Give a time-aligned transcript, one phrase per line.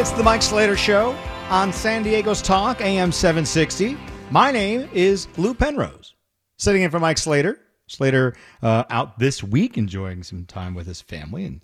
[0.00, 1.14] It's the Mike Slater Show
[1.50, 3.98] on San Diego's Talk, AM 760.
[4.30, 6.14] My name is Lou Penrose.
[6.56, 7.60] Sitting in for Mike Slater.
[7.86, 11.60] Slater uh, out this week, enjoying some time with his family, and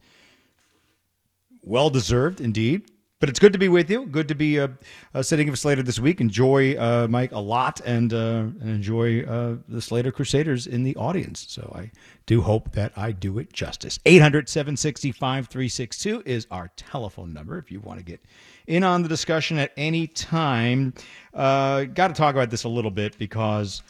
[1.62, 2.82] well deserved indeed.
[3.18, 4.04] But it's good to be with you.
[4.04, 4.68] Good to be uh,
[5.14, 6.20] uh, sitting in for Slater this week.
[6.20, 10.94] Enjoy uh, Mike a lot, and, uh, and enjoy uh, the Slater Crusaders in the
[10.96, 11.46] audience.
[11.48, 11.92] So I
[12.26, 13.98] do hope that I do it justice.
[14.04, 18.20] 800 760 5362 is our telephone number if you want to get
[18.66, 20.92] in on the discussion at any time.
[21.32, 23.82] Uh, Got to talk about this a little bit because,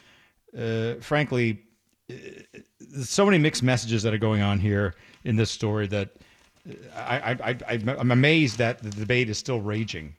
[1.01, 1.63] frankly,
[2.07, 6.11] there's so many mixed messages that are going on here in this story that
[6.95, 10.15] I, I, I, I'm amazed that the debate is still raging.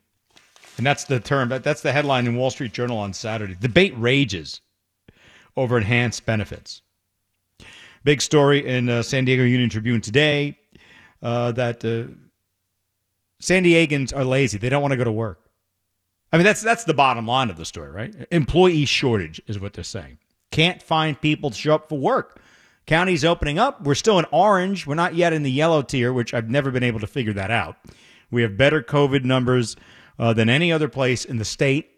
[0.77, 3.57] And that's the term, that's the headline in Wall Street Journal on Saturday.
[3.61, 4.61] Debate rages
[5.57, 6.83] over enhanced benefits.
[8.05, 10.57] Big story in uh, San Diego Union Tribune today
[11.23, 12.13] uh, that uh,
[13.41, 14.57] San Diegans are lazy.
[14.59, 15.41] They don't want to go to work.
[16.33, 18.15] I mean, that's that's the bottom line of the story, right?
[18.31, 20.19] Employee shortage is what they're saying.
[20.51, 22.41] Can't find people to show up for work.
[22.89, 23.83] County's opening up.
[23.83, 24.87] We're still in orange.
[24.87, 27.51] We're not yet in the yellow tier, which I've never been able to figure that
[27.51, 27.77] out.
[28.31, 29.77] We have better COVID numbers
[30.19, 31.91] uh, than any other place in the state.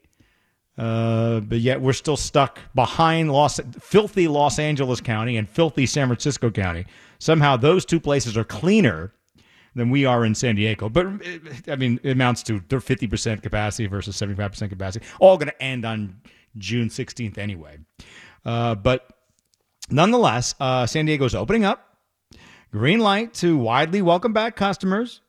[0.77, 6.09] Uh, but yet we're still stuck behind Los, filthy Los Angeles County and filthy San
[6.09, 6.87] Francisco County.
[7.21, 9.13] Somehow those two places are cleaner
[9.77, 10.89] than we are in San Diego.
[10.89, 11.07] But
[11.69, 15.07] I mean, it amounts to their 50% capacity versus 75% capacity.
[15.21, 16.21] All going to end on
[16.59, 17.79] June 16th anyway.
[18.45, 19.20] Uh, but
[19.91, 21.97] nonetheless, uh, San Diego's opening up.
[22.73, 25.21] Green light to widely welcome back customers.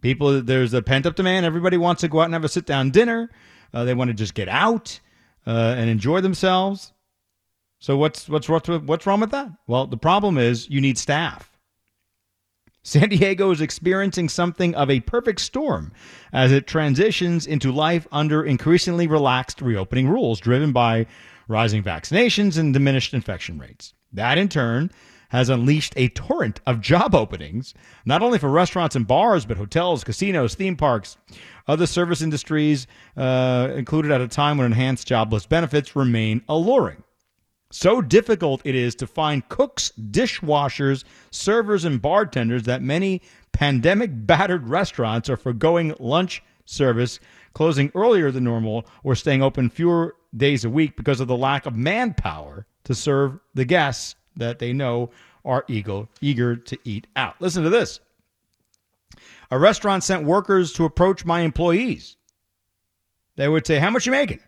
[0.00, 1.44] People, there's a pent up demand.
[1.46, 3.30] Everybody wants to go out and have a sit down dinner.
[3.72, 5.00] Uh, they want to just get out
[5.46, 6.92] uh, and enjoy themselves.
[7.80, 9.48] So what's what's what's wrong with that?
[9.66, 11.50] Well, the problem is you need staff.
[12.82, 15.92] San Diego is experiencing something of a perfect storm
[16.32, 21.06] as it transitions into life under increasingly relaxed reopening rules driven by
[21.48, 23.94] rising vaccinations and diminished infection rates.
[24.12, 24.90] That in turn
[25.30, 27.74] has unleashed a torrent of job openings,
[28.04, 31.16] not only for restaurants and bars, but hotels, casinos, theme parks,
[31.66, 37.02] other service industries, uh, included at a time when enhanced jobless benefits remain alluring.
[37.72, 44.68] So difficult it is to find cooks, dishwashers, servers, and bartenders that many pandemic battered
[44.68, 47.18] restaurants are foregoing lunch service,
[47.52, 51.66] closing earlier than normal, or staying open fewer days a week because of the lack
[51.66, 55.10] of manpower to serve the guests that they know
[55.44, 57.40] are eager, eager to eat out.
[57.40, 58.00] Listen to this.
[59.50, 62.16] A restaurant sent workers to approach my employees.
[63.36, 64.40] They would say, How much you making?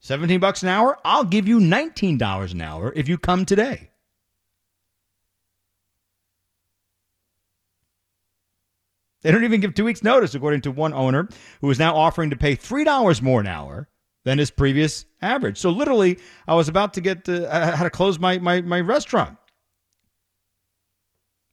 [0.00, 0.98] 17 bucks an hour?
[1.04, 3.90] I'll give you $19 an hour if you come today.
[9.22, 11.28] They don't even give two weeks' notice, according to one owner
[11.60, 13.88] who is now offering to pay $3 more an hour
[14.26, 15.56] than his previous average.
[15.56, 18.80] So literally, I was about to get, to, I had to close my, my, my
[18.80, 19.38] restaurant.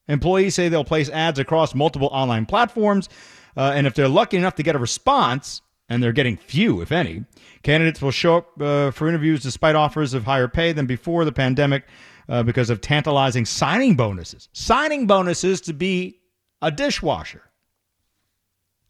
[0.08, 3.10] Employees say they'll place ads across multiple online platforms,
[3.56, 6.92] uh, and if they're lucky enough to get a response, and they're getting few, if
[6.92, 7.24] any.
[7.62, 11.32] Candidates will show up uh, for interviews despite offers of higher pay than before the
[11.32, 11.86] pandemic
[12.28, 14.50] uh, because of tantalizing signing bonuses.
[14.54, 16.22] Signing bonuses to be
[16.64, 17.44] a dishwasher.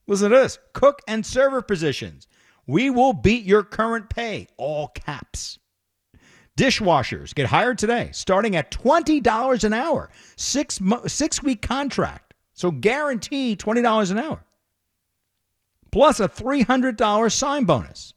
[0.08, 2.28] Listen to this cook and server positions.
[2.66, 5.60] We will beat your current pay, all caps.
[6.58, 12.34] Dishwashers get hired today, starting at $20 an hour, six, six week contract.
[12.54, 14.46] So guarantee $20 an hour
[15.94, 18.16] plus a $300 sign bonus.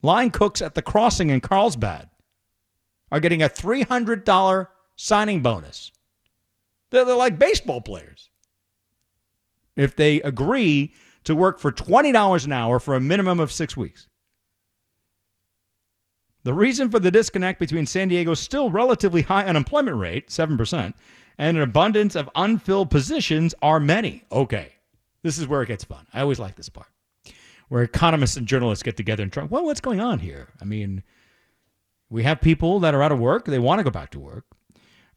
[0.00, 2.08] Line cooks at the crossing in Carlsbad
[3.12, 5.92] are getting a $300 signing bonus.
[6.88, 8.30] They're, they're like baseball players.
[9.76, 10.94] If they agree
[11.24, 14.08] to work for $20 an hour for a minimum of six weeks.
[16.44, 20.94] The reason for the disconnect between San Diego's still relatively high unemployment rate, 7%,
[21.36, 24.24] and an abundance of unfilled positions are many.
[24.32, 24.72] Okay.
[25.22, 26.06] This is where it gets fun.
[26.14, 26.88] I always like this part,
[27.68, 29.44] where economists and journalists get together and try.
[29.44, 30.48] Well, what's going on here?
[30.60, 31.02] I mean,
[32.08, 34.46] we have people that are out of work; they want to go back to work.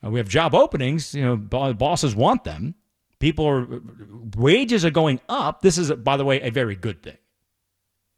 [0.03, 1.13] Uh, we have job openings.
[1.13, 1.37] You know,
[1.73, 2.75] bosses want them.
[3.21, 3.81] People are
[4.35, 5.61] wages are going up.
[5.61, 7.17] This is, by the way, a very good thing.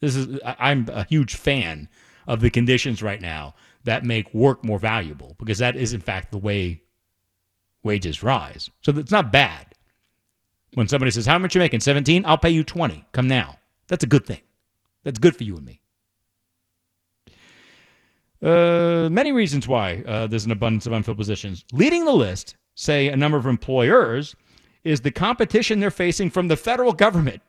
[0.01, 1.89] This is I'm a huge fan
[2.27, 3.53] of the conditions right now
[3.83, 6.81] that make work more valuable because that is in fact the way
[7.83, 8.69] wages rise.
[8.81, 9.67] So it's not bad.
[10.73, 11.81] When somebody says, How much you making?
[11.81, 12.25] 17?
[12.25, 13.05] I'll pay you 20.
[13.11, 13.59] Come now.
[13.87, 14.41] That's a good thing.
[15.03, 15.81] That's good for you and me.
[18.41, 21.63] Uh, many reasons why uh, there's an abundance of unfilled positions.
[21.71, 24.35] Leading the list, say a number of employers,
[24.83, 27.41] is the competition they're facing from the federal government,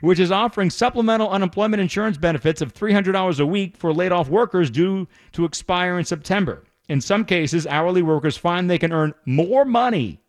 [0.00, 4.70] which is offering supplemental unemployment insurance benefits of $300 a week for laid off workers
[4.70, 6.64] due to expire in September.
[6.88, 10.20] In some cases, hourly workers find they can earn more money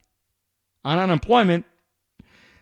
[0.83, 1.65] on unemployment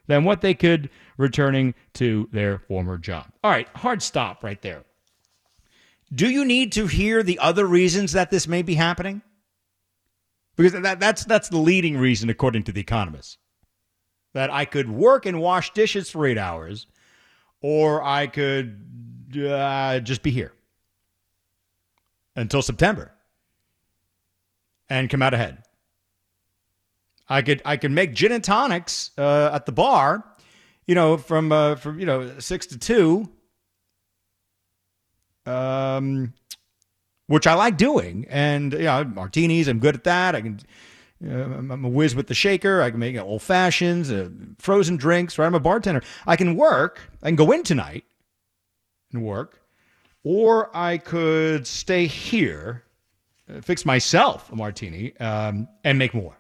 [0.08, 3.28] than what they could returning to their former job.
[3.44, 4.84] All right, hard stop right there.
[6.14, 9.22] Do you need to hear the other reasons that this may be happening?
[10.60, 13.38] Because that, that's that's the leading reason, according to the economists,
[14.34, 16.86] that I could work and wash dishes for eight hours,
[17.62, 20.52] or I could uh, just be here
[22.36, 23.14] until September
[24.90, 25.64] and come out ahead.
[27.30, 30.26] I could I could make gin and tonics uh, at the bar,
[30.86, 33.30] you know, from uh, from you know six to two,
[35.46, 36.34] um,
[37.30, 39.68] which I like doing, and you know, martinis.
[39.68, 40.36] I'm good at that.
[40.36, 40.60] I can.
[41.24, 42.82] Uh, I'm a whiz with the shaker.
[42.82, 45.38] I can make old fashions, uh, frozen drinks.
[45.38, 46.02] Right, I'm a bartender.
[46.26, 47.02] I can work.
[47.22, 48.04] I can go in tonight
[49.14, 49.62] and work,
[50.24, 52.84] or I could stay here,
[53.48, 56.36] uh, fix myself a martini, um, and make more.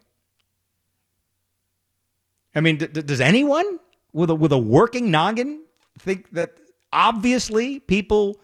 [2.56, 3.80] I mean, d- d- does anyone
[4.12, 5.62] with a with a working noggin
[6.00, 6.58] think that
[6.92, 8.40] obviously people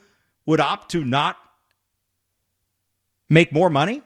[0.46, 1.38] would opt to not
[3.30, 4.02] make more money?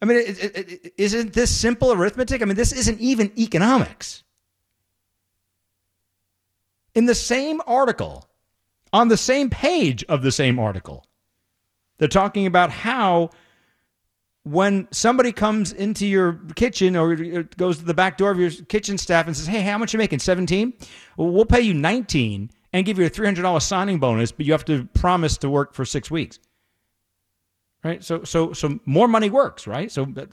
[0.00, 2.42] I mean, it, it, it, isn't this simple arithmetic?
[2.42, 4.22] I mean, this isn't even economics.
[6.94, 8.28] In the same article,
[8.92, 11.06] on the same page of the same article,
[11.98, 13.30] they're talking about how
[14.44, 17.16] when somebody comes into your kitchen or
[17.56, 19.96] goes to the back door of your kitchen staff and says, "Hey, how much are
[19.96, 20.20] you making?
[20.20, 20.72] 17?
[21.16, 24.64] Well, we'll pay you 19 and give you a $300 signing bonus, but you have
[24.66, 26.38] to promise to work for 6 weeks."
[27.86, 28.02] Right?
[28.02, 29.92] So so so more money works, right?
[29.92, 30.28] So that,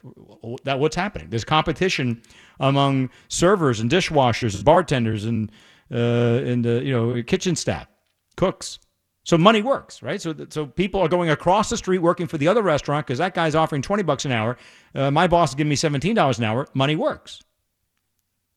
[0.63, 1.29] that what's happening.
[1.29, 2.21] There's competition
[2.59, 5.51] among servers and dishwashers, bartenders and
[5.91, 7.88] uh, and uh, you know, kitchen staff,
[8.35, 8.79] cooks.
[9.25, 10.21] So money works, right?
[10.21, 13.33] So, so people are going across the street working for the other restaurant because that
[13.33, 14.57] guy's offering 20 bucks an hour.
[14.94, 16.67] Uh, my boss is giving me $17 an hour.
[16.73, 17.41] Money works.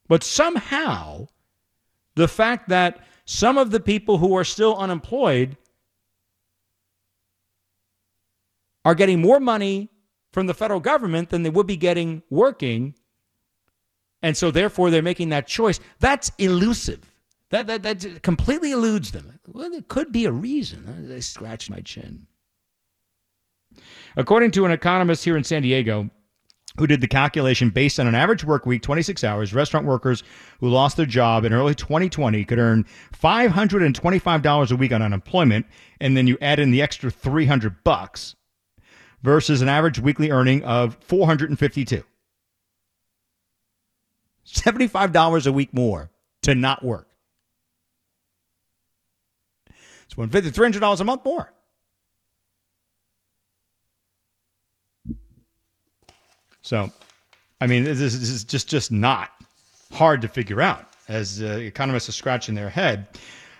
[0.09, 1.29] But somehow,
[2.17, 5.57] the fact that some of the people who are still unemployed
[8.87, 9.91] are getting more money
[10.33, 12.95] from the federal government than they would be getting working,
[14.23, 17.01] and so therefore they're making that choice, that's elusive.
[17.51, 19.41] That, that, that completely eludes them.
[19.49, 21.13] Well, there could be a reason.
[21.13, 22.29] I scratched my chin.
[24.17, 26.09] According to an economist here in San Diego,
[26.79, 30.23] who did the calculation based on an average work week, 26 hours, restaurant workers
[30.61, 35.67] who lost their job in early 2020 could earn $525 a week on unemployment,
[36.01, 38.36] and then you add in the extra 300 bucks
[39.27, 42.05] versus an average weekly earning of 452.
[44.47, 46.11] $75 a week more
[46.43, 47.09] to not work.
[50.05, 51.53] It's one fifty, three hundred dollars a month more.
[56.63, 56.93] So,
[57.61, 59.33] I mean, this is just just not
[59.91, 63.09] hard to figure out as uh, economists are scratching their head.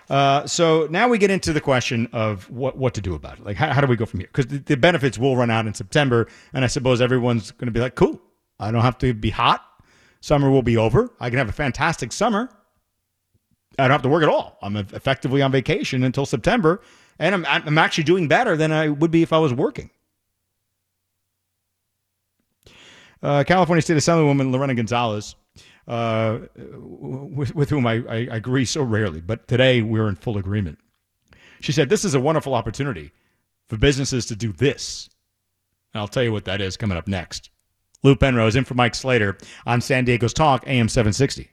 [0.09, 3.45] Uh, so now we get into the question of what what to do about it.
[3.45, 4.29] Like, how, how do we go from here?
[4.31, 7.71] Because the, the benefits will run out in September, and I suppose everyone's going to
[7.71, 8.21] be like, "Cool,
[8.59, 9.63] I don't have to be hot.
[10.21, 11.11] Summer will be over.
[11.19, 12.49] I can have a fantastic summer."
[13.79, 14.57] I don't have to work at all.
[14.61, 16.81] I'm effectively on vacation until September,
[17.19, 19.91] and I'm, I'm actually doing better than I would be if I was working.
[23.21, 25.35] Uh, California State Assemblywoman Lorena Gonzalez,
[25.87, 30.79] uh, with, with, whom I, I, agree so rarely, but today we're in full agreement.
[31.61, 33.11] She said, This is a wonderful opportunity
[33.69, 35.09] for businesses to do this.
[35.93, 37.49] And I'll tell you what that is coming up next.
[38.03, 41.49] Lou Penrose in for Mike Slater on San Diego's Talk, AM 760.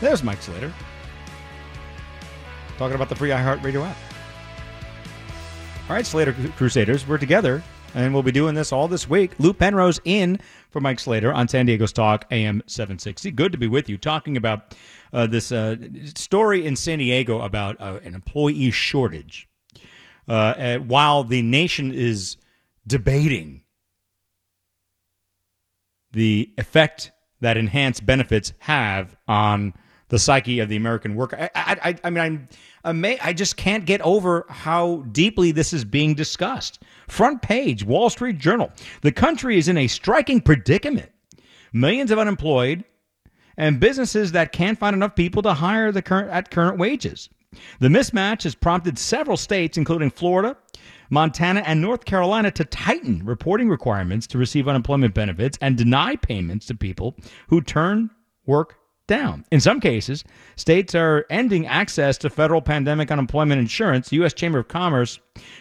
[0.00, 0.72] There's Mike Slater.
[2.76, 3.96] Talking about the free iHeartRadio app.
[5.88, 7.62] All right, Slater Crusaders, we're together,
[7.94, 9.30] and we'll be doing this all this week.
[9.38, 13.30] Lou Penrose in for Mike Slater on San Diego's Talk AM 760.
[13.30, 14.74] Good to be with you, talking about
[15.12, 15.76] uh, this uh,
[16.16, 19.48] story in San Diego about uh, an employee shortage.
[20.26, 22.36] Uh, while the nation is
[22.84, 23.62] debating
[26.10, 29.72] the effect that enhanced benefits have on
[30.08, 31.50] the psyche of the American worker.
[31.54, 32.48] I, I, I mean, I'm
[32.84, 33.20] amazed.
[33.22, 36.82] I just can't get over how deeply this is being discussed.
[37.08, 38.70] Front page, Wall Street Journal.
[39.02, 41.10] The country is in a striking predicament.
[41.72, 42.84] Millions of unemployed
[43.56, 47.28] and businesses that can't find enough people to hire the current at current wages.
[47.80, 50.56] The mismatch has prompted several states, including Florida,
[51.10, 56.66] Montana, and North Carolina, to tighten reporting requirements to receive unemployment benefits and deny payments
[56.66, 57.16] to people
[57.48, 58.10] who turn
[58.44, 59.44] work down.
[59.50, 60.24] In some cases,
[60.56, 64.08] states are ending access to federal pandemic unemployment insurance.
[64.08, 64.32] The U.S.
[64.32, 65.18] Chamber of Commerce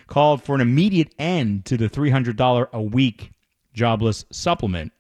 [0.08, 3.32] called for an immediate end to the $300 a week
[3.74, 4.92] jobless supplement.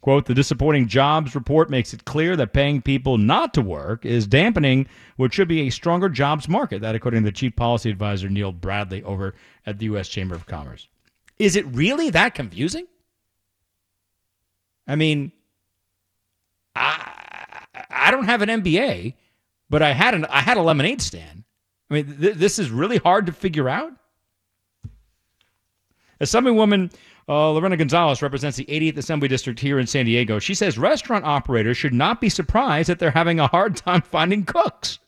[0.00, 4.26] Quote, the disappointing jobs report makes it clear that paying people not to work is
[4.26, 4.86] dampening
[5.16, 6.80] what should be a stronger jobs market.
[6.80, 9.34] That, according to the chief policy advisor, Neil Bradley, over
[9.66, 10.08] at the U.S.
[10.08, 10.88] Chamber of Commerce.
[11.38, 12.86] Is it really that confusing?
[14.88, 15.32] I mean,
[18.10, 19.14] I, don't have an MBA,
[19.68, 21.44] but I had, an, I had a lemonade stand.
[21.88, 23.92] I mean, th- this is really hard to figure out.
[26.20, 26.92] Assemblywoman
[27.28, 30.40] uh, Lorena Gonzalez represents the 80th Assembly District here in San Diego.
[30.40, 34.44] She says restaurant operators should not be surprised that they're having a hard time finding
[34.44, 34.98] cooks.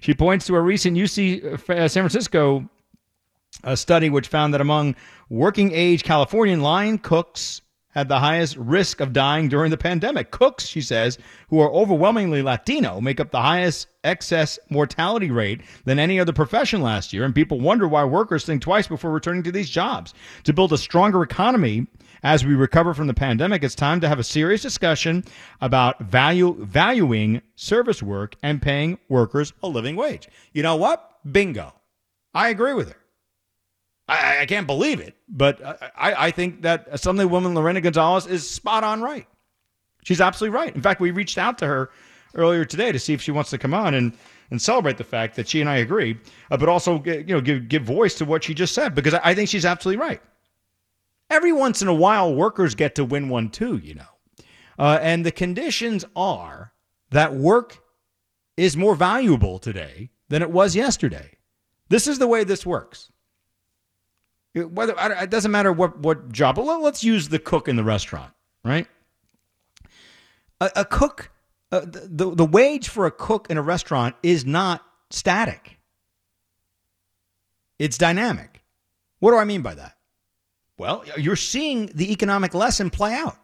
[0.00, 2.68] She points to a recent UC uh, San Francisco
[3.64, 4.96] uh, study which found that among
[5.28, 7.60] working age Californian line cooks,
[7.96, 10.30] had the highest risk of dying during the pandemic.
[10.30, 11.16] Cooks, she says,
[11.48, 16.82] who are overwhelmingly Latino, make up the highest excess mortality rate than any other profession
[16.82, 17.24] last year.
[17.24, 20.12] And people wonder why workers think twice before returning to these jobs.
[20.44, 21.86] To build a stronger economy
[22.22, 25.24] as we recover from the pandemic, it's time to have a serious discussion
[25.62, 30.28] about value valuing service work and paying workers a living wage.
[30.52, 31.12] You know what?
[31.32, 31.72] Bingo.
[32.34, 33.05] I agree with her.
[34.08, 35.60] I, I can't believe it, but
[35.96, 39.26] I, I think that Assemblywoman Lorena Gonzalez is spot on right.
[40.04, 40.74] She's absolutely right.
[40.74, 41.90] In fact, we reached out to her
[42.36, 44.12] earlier today to see if she wants to come on and,
[44.50, 46.18] and celebrate the fact that she and I agree,
[46.50, 49.20] uh, but also you know give give voice to what she just said because I,
[49.24, 50.22] I think she's absolutely right.
[51.28, 54.44] Every once in a while, workers get to win one too, you know,
[54.78, 56.72] uh, and the conditions are
[57.10, 57.78] that work
[58.56, 61.32] is more valuable today than it was yesterday.
[61.88, 63.10] This is the way this works.
[64.64, 66.56] Whether it doesn't matter what what job.
[66.56, 68.32] But let's use the cook in the restaurant,
[68.64, 68.86] right?
[70.60, 71.30] A, a cook,
[71.70, 75.78] uh, the the wage for a cook in a restaurant is not static.
[77.78, 78.62] It's dynamic.
[79.18, 79.96] What do I mean by that?
[80.78, 83.38] Well, you're seeing the economic lesson play out.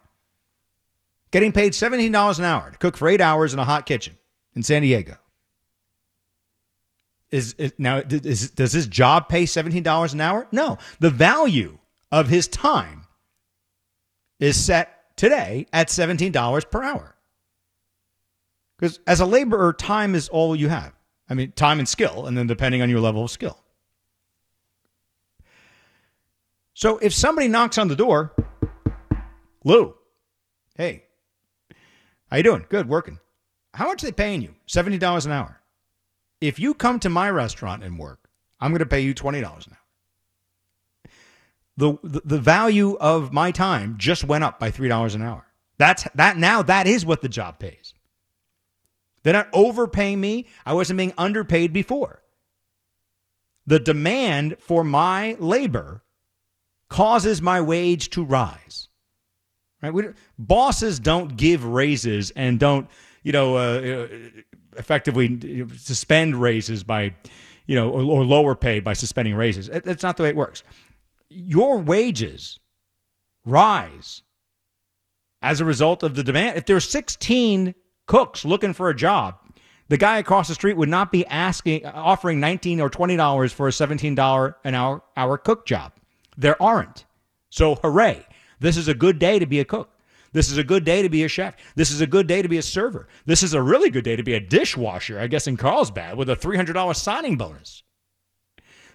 [1.30, 4.18] Getting paid $17 an hour to cook for eight hours in a hot kitchen
[4.54, 5.16] in San Diego.
[7.32, 10.46] Is, is now is, does his job pay seventeen dollars an hour?
[10.52, 11.78] No, the value
[12.12, 13.06] of his time
[14.38, 17.16] is set today at seventeen dollars per hour.
[18.76, 20.92] Because as a laborer, time is all you have.
[21.30, 23.58] I mean, time and skill, and then depending on your level of skill.
[26.74, 28.34] So if somebody knocks on the door,
[29.64, 29.94] Lou,
[30.76, 31.04] hey,
[32.30, 32.66] how you doing?
[32.68, 33.20] Good, working.
[33.72, 34.54] How much are they paying you?
[34.66, 35.61] Seventy dollars an hour
[36.42, 38.28] if you come to my restaurant and work,
[38.60, 39.78] I'm going to pay you $20 an hour.
[41.76, 45.46] The, the, the value of my time just went up by $3 an hour.
[45.78, 47.94] That's that now that is what the job pays.
[49.22, 50.46] They're not overpaying me.
[50.66, 52.22] I wasn't being underpaid before.
[53.66, 56.02] The demand for my labor
[56.88, 58.88] causes my wage to rise.
[59.80, 59.94] Right?
[59.94, 60.08] We,
[60.38, 62.88] bosses don't give raises and don't,
[63.22, 64.10] you know, uh,
[64.76, 67.14] effectively suspend raises by,
[67.66, 69.68] you know, or, or lower pay by suspending raises.
[69.68, 70.62] That's not the way it works.
[71.28, 72.58] Your wages
[73.44, 74.22] rise
[75.40, 76.56] as a result of the demand.
[76.56, 77.74] If there's 16
[78.06, 79.36] cooks looking for a job,
[79.88, 83.52] the guy across the street would not be asking uh, offering 19 or 20 dollars
[83.52, 85.92] for a 17 dollar an hour hour cook job.
[86.36, 87.04] There aren't.
[87.50, 88.24] So hooray.
[88.58, 89.90] This is a good day to be a cook.
[90.32, 91.56] This is a good day to be a chef.
[91.74, 93.08] This is a good day to be a server.
[93.26, 96.30] This is a really good day to be a dishwasher, I guess in Carlsbad, with
[96.30, 97.82] a $300 signing bonus.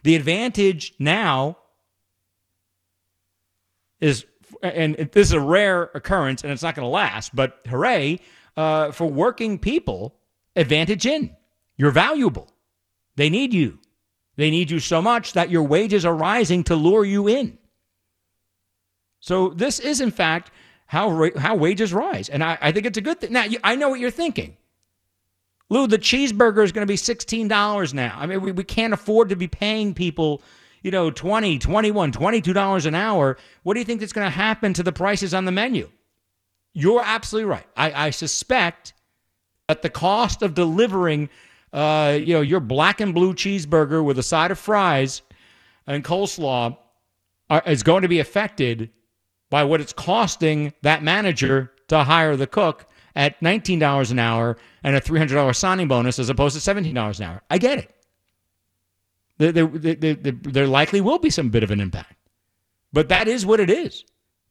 [0.04, 1.58] The advantage now
[4.00, 4.26] is,
[4.64, 8.20] and this is a rare occurrence and it's not going to last, but hooray
[8.56, 10.16] uh, for working people,
[10.56, 11.36] advantage in.
[11.76, 12.52] You're valuable.
[13.16, 13.80] They need you.
[14.38, 17.58] They need you so much that your wages are rising to lure you in.
[19.20, 20.52] So, this is, in fact,
[20.88, 22.30] how, how wages rise.
[22.30, 23.34] And I, I think it's a good thing.
[23.34, 24.58] Now, I know what you're thinking.
[25.70, 28.16] Lou, the cheeseburger is going to be $16 now.
[28.18, 30.42] I mean, we, we can't afford to be paying people,
[30.82, 33.38] you know, 20, 21, $22 an hour.
[33.64, 35.90] What do you think that's going to happen to the prices on the menu?
[36.74, 37.68] You're absolutely right.
[37.76, 38.94] I, I suspect
[39.68, 41.30] that the cost of delivering,
[41.74, 45.22] uh, you know, your black and blue cheeseburger with a side of fries
[45.86, 46.78] and coleslaw
[47.50, 48.90] are, is going to be affected
[49.50, 54.96] by what it's costing that manager to hire the cook at $19 an hour and
[54.96, 57.42] a $300 signing bonus as opposed to $17 an hour.
[57.50, 57.96] I get it.
[59.38, 62.16] There, there, there, there likely will be some bit of an impact.
[62.92, 64.04] But that is what it is.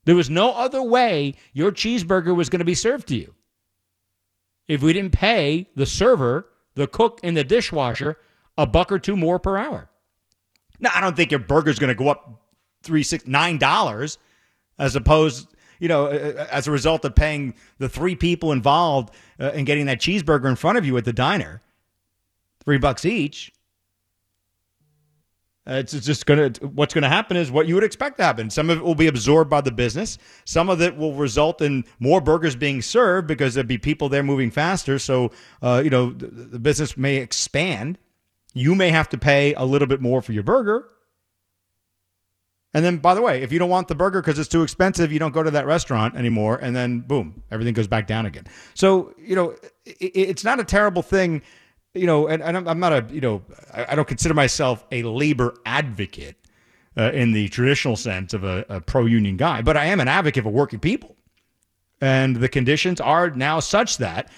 [0.05, 3.35] There was no other way your cheeseburger was going to be served to you.
[4.69, 8.19] If we didn't pay the server, the cook, and the dishwasher
[8.59, 9.91] a buck or two more per hour.
[10.79, 12.43] Now, I don't think your burger's going to go up
[12.83, 14.19] three, six, nine dollars,
[14.79, 19.65] as opposed, you know, as a result of paying the three people involved uh, in
[19.65, 21.63] getting that cheeseburger in front of you at the diner,
[22.65, 23.53] three bucks each.
[25.69, 28.49] Uh, it's just to, what's to happen is what you would expect to happen.
[28.51, 30.17] Some of it will be absorbed by the business.
[30.45, 34.23] Some of it will result in more burgers being served because there'll be people there
[34.23, 34.99] moving faster.
[35.01, 37.99] So, uh, you know, the, the business may expand.
[38.55, 40.89] You may have to pay a little bit more for your burger.
[42.77, 45.11] And then, by the way, if you don't want the burger because it's too expensive,
[45.11, 46.59] you don't go to that restaurant anymore.
[46.61, 48.45] And then, boom, everything goes back down again.
[48.75, 49.57] So, you know,
[49.87, 51.41] it, it's not a terrible thing
[51.95, 53.43] you know, and, and I'm, I'm, not a, you know,
[53.73, 56.37] I, I, don't consider myself a labor advocate
[56.95, 60.07] uh, in the traditional sense of a, a pro union guy, but I am an
[60.07, 61.17] advocate for working people.
[62.03, 64.31] And the conditions are now such that,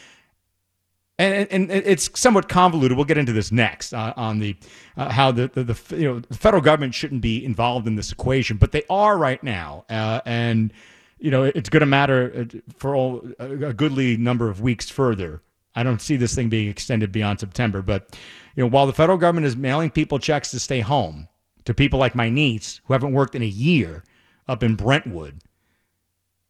[1.18, 2.96] and, and, it's somewhat convoluted.
[2.96, 4.56] We'll get into this next uh, on the
[4.96, 8.12] uh, how the, the, the you know the federal government shouldn't be involved in this
[8.12, 10.72] equation, but they are right now, uh, and
[11.18, 15.42] you know it's going to matter uh, for all, a goodly number of weeks further
[15.78, 17.82] I don't see this thing being extended beyond September.
[17.82, 18.18] But
[18.56, 21.28] you know, while the federal government is mailing people checks to stay home
[21.66, 24.02] to people like my niece who haven't worked in a year
[24.48, 25.40] up in Brentwood,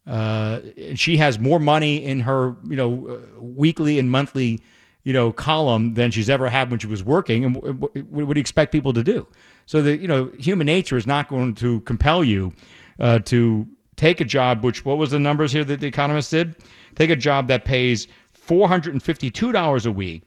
[0.08, 0.60] uh,
[0.94, 4.60] she has more money in her you know uh, weekly and monthly
[5.04, 7.44] you know column than she's ever had when she was working.
[7.44, 9.26] And what, what do you expect people to do?
[9.66, 12.54] So the you know human nature is not going to compel you
[12.98, 14.64] uh, to take a job.
[14.64, 16.56] Which what was the numbers here that the economist did?
[16.94, 18.08] Take a job that pays
[18.46, 20.22] $452 a week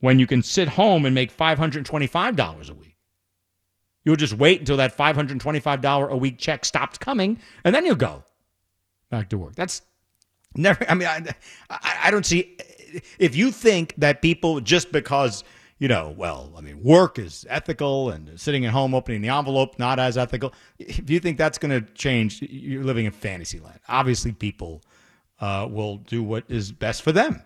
[0.00, 2.96] when you can sit home and make $525 a week.
[4.04, 8.24] You'll just wait until that $525 a week check stops coming, and then you'll go
[9.12, 9.54] back to work.
[9.54, 9.82] That's
[10.56, 11.34] never, I mean, I,
[12.04, 12.56] I don't see,
[13.18, 15.44] if you think that people just because,
[15.78, 19.78] you know, well, I mean, work is ethical and sitting at home opening the envelope
[19.78, 20.54] not as ethical.
[20.78, 23.80] If you think that's going to change, you're living in fantasy land.
[23.86, 24.82] Obviously, people
[25.40, 27.42] uh, will do what is best for them.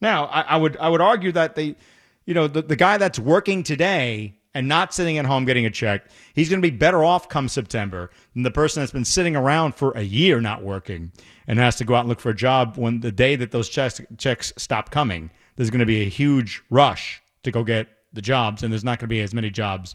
[0.00, 1.76] Now, I, I, would I would argue that they,
[2.24, 5.70] you know, the, the guy that's working today and not sitting at home getting a
[5.70, 9.36] check, he's going to be better off come September than the person that's been sitting
[9.36, 11.12] around for a year not working
[11.46, 13.68] and has to go out and look for a job when the day that those
[13.68, 15.30] checks checks stop coming.
[15.56, 18.98] There's going to be a huge rush to go get the jobs, and there's not
[18.98, 19.94] going to be as many jobs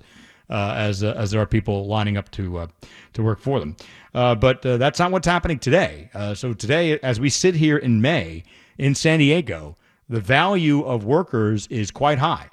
[0.49, 2.67] uh, as uh, as there are people lining up to uh,
[3.13, 3.75] to work for them.
[4.13, 6.09] Uh, but uh, that's not what's happening today.
[6.13, 8.43] Uh, so today, as we sit here in May
[8.77, 9.75] in San Diego,
[10.07, 12.49] the value of workers is quite high.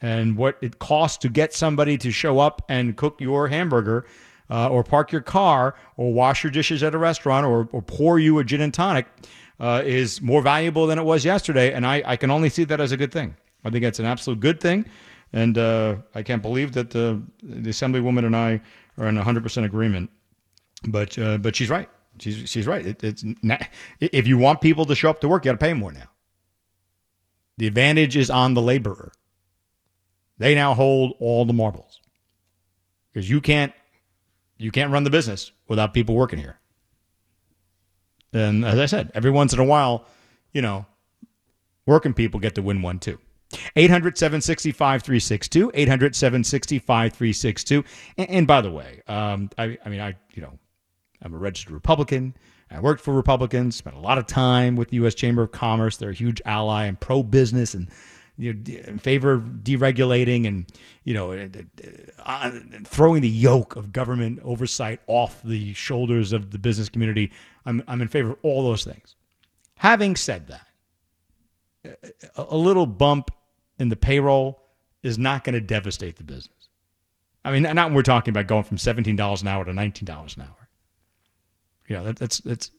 [0.00, 4.06] And what it costs to get somebody to show up and cook your hamburger
[4.50, 8.18] uh, or park your car or wash your dishes at a restaurant or, or pour
[8.18, 9.06] you a gin and tonic
[9.60, 11.72] uh, is more valuable than it was yesterday.
[11.72, 13.36] And I, I can only see that as a good thing.
[13.64, 14.86] I think it's an absolute good thing.
[15.32, 18.60] And uh, I can't believe that the, the Assemblywoman and I
[18.96, 20.10] are in 100% agreement.
[20.86, 21.88] But, uh, but she's right.
[22.18, 22.86] She's, she's right.
[22.86, 23.66] It, it's not,
[24.00, 26.08] if you want people to show up to work, you got to pay more now.
[27.58, 29.12] The advantage is on the laborer.
[30.38, 32.00] They now hold all the marbles
[33.12, 33.72] because you can't
[34.56, 36.58] you can't run the business without people working here.
[38.32, 40.06] And as I said, every once in a while,
[40.52, 40.86] you know,
[41.86, 43.18] working people get to win one too.
[43.76, 47.84] 800 765 362, 800 765 362.
[48.18, 50.58] And by the way, um, I, I mean, I, you know,
[51.22, 52.36] I'm a registered Republican.
[52.70, 55.14] I worked for Republicans, spent a lot of time with the U.S.
[55.14, 55.96] Chamber of Commerce.
[55.96, 57.88] They're a huge ally and pro business and
[58.38, 60.66] you know, in favor of deregulating and
[61.04, 61.48] you know uh,
[62.24, 62.50] uh,
[62.84, 67.32] throwing the yoke of government oversight off the shoulders of the business community.
[67.66, 69.16] I'm I'm in favor of all those things.
[69.76, 70.66] Having said that,
[72.36, 73.30] a little bump
[73.78, 74.62] in the payroll
[75.02, 76.68] is not going to devastate the business.
[77.44, 80.06] I mean, not when we're talking about going from seventeen dollars an hour to nineteen
[80.06, 80.68] dollars an hour.
[81.88, 82.70] You know, that, that's that's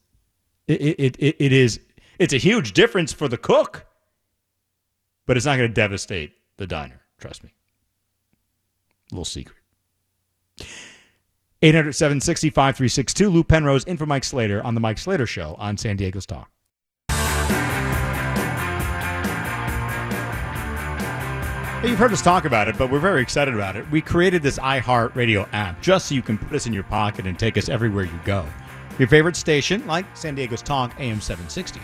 [0.66, 1.80] it, it, it, it is
[2.18, 3.86] it's a huge difference for the cook,
[5.26, 7.00] but it's not going to devastate the diner.
[7.18, 7.50] Trust me.
[9.10, 9.56] Little secret.
[11.62, 13.28] 800 765 362.
[13.28, 16.50] Lou Penrose in for Mike Slater on The Mike Slater Show on San Diego's Talk.
[21.82, 23.90] You've heard us talk about it, but we're very excited about it.
[23.90, 27.26] We created this iHeart Radio app just so you can put us in your pocket
[27.26, 28.46] and take us everywhere you go.
[28.98, 31.80] your favorite station, like San Diego's Talk AM 760.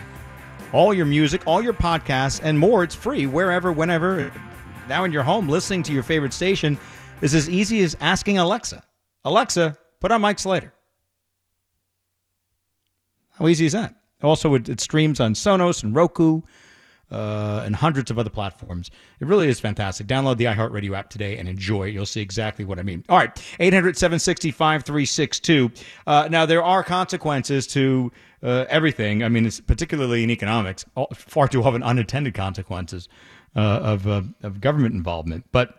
[0.73, 4.33] All your music, all your podcasts, and more, it's free wherever, whenever.
[4.89, 6.79] Now in your home, listening to your favorite station
[7.21, 8.83] is as easy as asking Alexa,
[9.25, 10.73] Alexa, put on Mike Slater.
[13.39, 13.95] How easy is that?
[14.23, 16.43] Also, it, it streams on Sonos and Roku
[17.11, 18.91] uh, and hundreds of other platforms.
[19.21, 20.07] It really is fantastic.
[20.07, 21.95] Download the iHeartRadio app today and enjoy it.
[21.95, 23.05] You'll see exactly what I mean.
[23.09, 25.71] All right, 800 760 5362.
[26.07, 28.11] Uh, now, there are consequences to
[28.43, 29.23] uh, everything.
[29.23, 33.09] I mean, it's particularly in economics, far too often unintended consequences
[33.55, 35.45] uh, of, uh, of government involvement.
[35.53, 35.75] But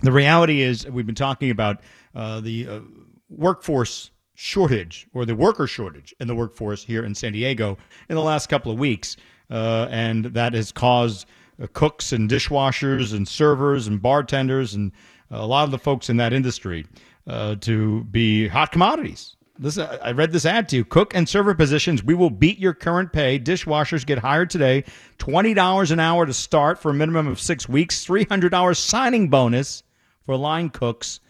[0.00, 1.80] the reality is, we've been talking about
[2.14, 2.82] uh, the
[3.28, 8.22] workforce shortage or the worker shortage in the workforce here in San Diego in the
[8.22, 9.16] last couple of weeks
[9.52, 11.26] uh, and that has caused
[11.62, 14.90] uh, cooks and dishwashers and servers and bartenders and
[15.30, 16.86] a lot of the folks in that industry
[17.26, 19.36] uh, to be hot commodities.
[19.58, 20.84] This, I read this ad to you.
[20.84, 23.38] Cook and server positions, we will beat your current pay.
[23.38, 24.84] Dishwashers get hired today.
[25.18, 28.04] $20 an hour to start for a minimum of six weeks.
[28.04, 29.82] $300 signing bonus
[30.24, 31.20] for line cooks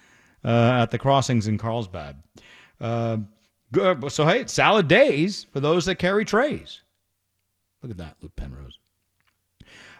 [0.44, 2.22] uh, at the crossings in Carlsbad.
[2.80, 3.18] Uh,
[4.08, 6.82] so, hey, salad days for those that carry trays.
[7.83, 8.79] Look at that, Lou Penrose.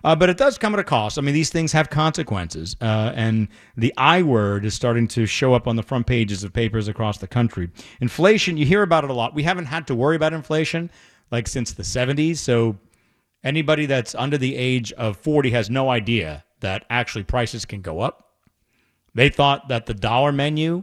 [0.05, 1.18] Uh, but it does come at a cost.
[1.18, 5.55] I mean, these things have consequences, uh, and the I word is starting to show
[5.55, 7.71] up on the front pages of papers across the country.
[8.01, 9.35] Inflation, you hear about it a lot.
[9.35, 10.90] We haven't had to worry about inflation
[11.31, 12.38] like since the 70s.
[12.38, 12.77] So
[13.45, 18.01] anybody that's under the age of 40 has no idea that actually prices can go
[18.01, 18.38] up.
[19.14, 20.83] They thought that the dollar menu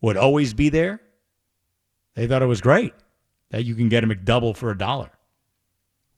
[0.00, 1.00] would always be there.
[2.14, 2.94] They thought it was great
[3.50, 5.10] that you can get a McDouble for a dollar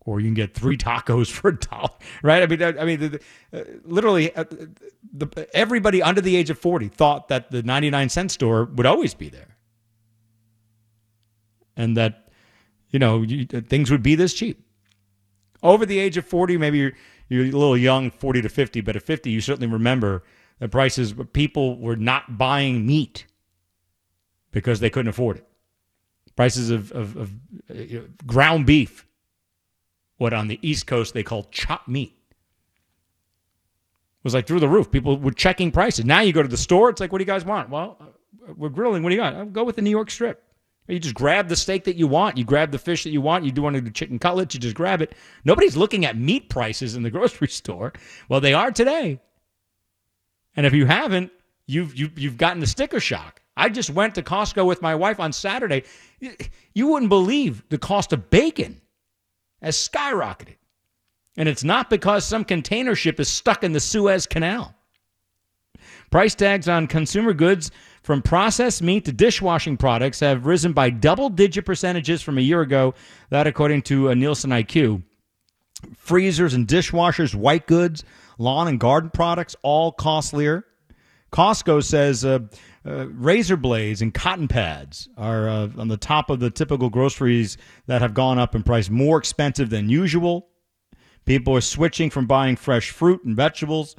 [0.04, 1.90] or you can get three tacos for a dollar,
[2.22, 2.42] right?
[2.42, 3.20] I mean, I, mean, the, the,
[3.52, 4.44] uh, literally, uh,
[5.12, 9.14] the, everybody under the age of forty thought that the ninety-nine cent store would always
[9.14, 9.56] be there,
[11.76, 12.30] and that
[12.90, 14.66] you know you, things would be this cheap.
[15.62, 16.92] Over the age of forty, maybe you're
[17.28, 20.24] you're a little young, forty to fifty, but at fifty, you certainly remember
[20.58, 21.14] the prices.
[21.32, 23.26] People were not buying meat
[24.50, 25.46] because they couldn't afford it.
[26.34, 27.30] Prices of, of, of
[27.70, 29.06] uh, ground beef
[30.22, 32.16] what on the East Coast they call chop meat.
[34.22, 34.90] It was like through the roof.
[34.90, 36.04] People were checking prices.
[36.04, 37.70] Now you go to the store, it's like, what do you guys want?
[37.70, 39.02] Well, uh, we're grilling.
[39.02, 39.34] What do you got?
[39.34, 40.44] I'll go with the New York strip.
[40.86, 42.36] You just grab the steak that you want.
[42.36, 43.44] You grab the fish that you want.
[43.44, 44.54] You do want to do chicken cutlets.
[44.54, 45.14] You just grab it.
[45.44, 47.92] Nobody's looking at meat prices in the grocery store.
[48.28, 49.20] Well, they are today.
[50.54, 51.32] And if you haven't,
[51.66, 53.40] you've you've, you've gotten the sticker shock.
[53.56, 55.84] I just went to Costco with my wife on Saturday.
[56.74, 58.81] You wouldn't believe the cost of bacon
[59.62, 60.56] has skyrocketed.
[61.36, 64.74] And it's not because some container ship is stuck in the Suez Canal.
[66.10, 67.70] Price tags on consumer goods
[68.02, 72.60] from processed meat to dishwashing products have risen by double digit percentages from a year
[72.60, 72.94] ago,
[73.30, 75.02] that according to a Nielsen IQ.
[75.96, 78.04] Freezers and dishwashers, white goods,
[78.38, 80.66] lawn and garden products, all costlier.
[81.32, 82.40] Costco says uh,
[82.86, 87.56] uh, razor blades and cotton pads are uh, on the top of the typical groceries
[87.86, 90.48] that have gone up in price, more expensive than usual.
[91.24, 93.94] People are switching from buying fresh fruit and vegetables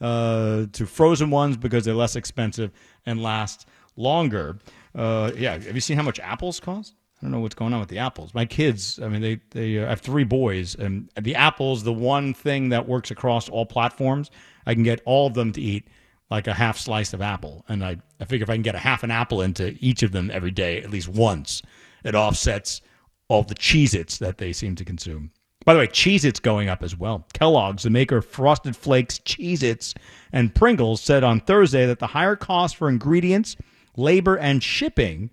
[0.00, 2.70] uh, to frozen ones because they're less expensive
[3.04, 4.58] and last longer.
[4.94, 6.94] Uh, yeah, have you seen how much apples cost?
[7.20, 8.32] I don't know what's going on with the apples.
[8.32, 12.32] My kids, I mean, they they uh, have three boys, and the apples, the one
[12.32, 14.30] thing that works across all platforms.
[14.66, 15.88] I can get all of them to eat
[16.30, 17.64] like a half slice of apple.
[17.68, 20.12] And I, I figure if I can get a half an apple into each of
[20.12, 21.62] them every day, at least once,
[22.04, 22.80] it offsets
[23.28, 25.30] all the Cheez Its that they seem to consume.
[25.64, 27.26] By the way, Cheez Its going up as well.
[27.34, 29.94] Kellogg's, the maker of Frosted Flakes, Cheez Its,
[30.32, 33.56] and Pringles, said on Thursday that the higher cost for ingredients,
[33.96, 35.30] labor, and shipping.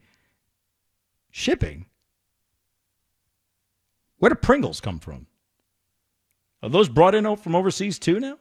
[1.31, 1.85] Shipping?
[4.17, 5.27] Where do Pringles come from?
[6.63, 8.37] Are those brought in from overseas too now?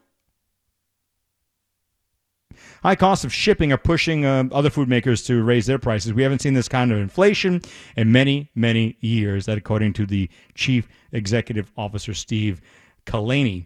[2.85, 6.13] High costs of shipping are pushing uh, other food makers to raise their prices.
[6.13, 7.63] We haven't seen this kind of inflation
[7.97, 12.61] in many, many years, that according to the chief executive officer, Steve
[13.07, 13.65] Cahillane.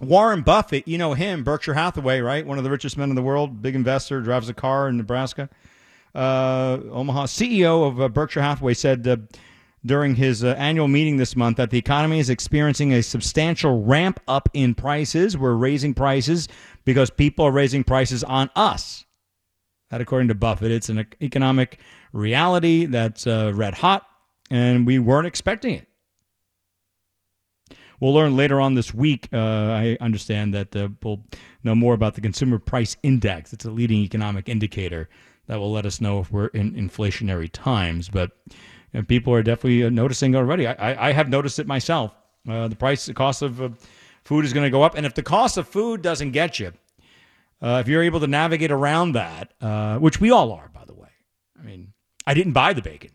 [0.00, 2.46] Warren Buffett, you know him, Berkshire Hathaway, right?
[2.46, 5.48] One of the richest men in the world, big investor, drives a car in Nebraska.
[6.14, 9.16] Uh, Omaha CEO of uh, Berkshire Hathaway said uh,
[9.84, 14.20] during his uh, annual meeting this month that the economy is experiencing a substantial ramp
[14.28, 15.36] up in prices.
[15.36, 16.48] We're raising prices
[16.84, 19.04] because people are raising prices on us.
[19.90, 21.78] That, according to Buffett, it's an economic
[22.12, 24.06] reality that's uh, red hot,
[24.50, 25.88] and we weren't expecting it.
[28.00, 29.28] We'll learn later on this week.
[29.32, 31.22] Uh, I understand that uh, we'll
[31.62, 33.52] know more about the Consumer Price Index.
[33.52, 35.08] It's a leading economic indicator
[35.46, 38.08] that will let us know if we're in inflationary times.
[38.08, 38.32] But
[38.92, 40.66] and people are definitely uh, noticing already.
[40.66, 42.14] I, I, have noticed it myself.
[42.48, 43.70] Uh, the price, the cost of uh,
[44.24, 46.72] food is going to go up, and if the cost of food doesn't get you,
[47.60, 50.94] uh, if you're able to navigate around that, uh, which we all are, by the
[50.94, 51.08] way.
[51.58, 51.92] I mean,
[52.26, 53.12] I didn't buy the bacon,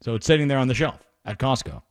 [0.00, 1.82] so it's sitting there on the shelf at Costco.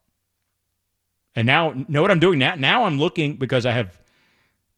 [1.36, 2.56] And now, know what I'm doing now?
[2.56, 4.00] Now I'm looking because I have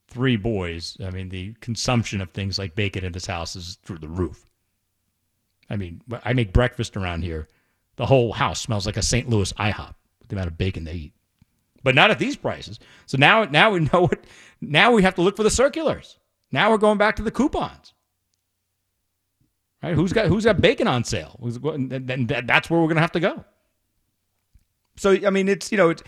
[0.07, 0.97] three boys.
[1.03, 4.45] I mean, the consumption of things like bacon in this house is through the roof.
[5.69, 7.47] I mean, I make breakfast around here.
[7.99, 9.27] The whole house smells like a St.
[9.27, 11.13] Louis IHOP with the amount of bacon they eat.
[11.83, 12.79] But not at these prices.
[13.07, 14.23] So now, now we know what.
[14.61, 16.17] Now we have to look for the circulars.
[16.49, 17.93] Now we're going back to the coupons.
[19.83, 19.95] Right?
[19.95, 21.37] Who's got who's got bacon on sale?
[21.41, 23.43] Then that's where we're going to have to go.
[24.95, 26.03] So I mean, it's you know, it's,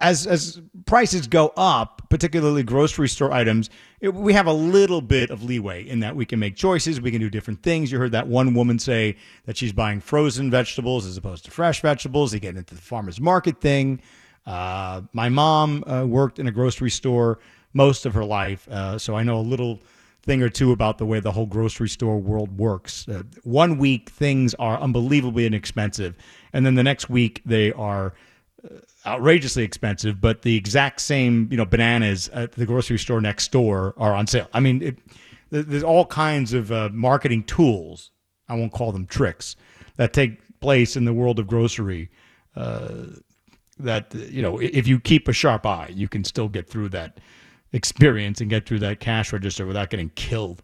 [0.00, 5.30] as as prices go up, particularly grocery store items, it, we have a little bit
[5.30, 7.00] of leeway in that we can make choices.
[7.00, 7.90] We can do different things.
[7.90, 11.82] You heard that one woman say that she's buying frozen vegetables as opposed to fresh
[11.82, 12.32] vegetables.
[12.32, 14.00] They get into the farmers market thing.
[14.46, 17.38] Uh, my mom uh, worked in a grocery store
[17.72, 19.80] most of her life, uh, so I know a little
[20.22, 23.08] thing or two about the way the whole grocery store world works.
[23.08, 26.16] Uh, one week things are unbelievably inexpensive,
[26.52, 28.14] and then the next week they are
[28.64, 30.20] uh, outrageously expensive.
[30.20, 34.26] But the exact same, you know, bananas at the grocery store next door are on
[34.26, 34.48] sale.
[34.52, 34.98] I mean, it,
[35.50, 38.10] there's all kinds of uh, marketing tools.
[38.48, 39.56] I won't call them tricks
[39.96, 42.10] that take place in the world of grocery.
[42.54, 43.06] Uh,
[43.78, 47.20] that you know, if you keep a sharp eye, you can still get through that
[47.72, 50.62] experience and get through that cash register without getting killed.